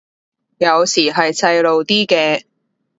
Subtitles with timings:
[0.57, 2.41] 有時係細路啲嘅